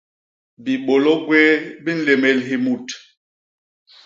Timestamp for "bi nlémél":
1.83-2.39